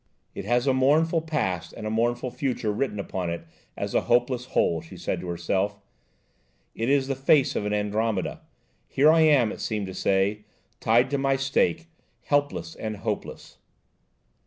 [0.33, 3.45] "It has a mournful past and a mournful future written upon it
[3.77, 5.77] as a hopeless whole," she said to herself.
[6.73, 8.41] "It is the face of an Andromeda!
[8.87, 10.39] 'here am I,' it seems to say,
[10.79, 11.85] 'tied to my stake,
[12.23, 13.59] helpless and hopeless.'"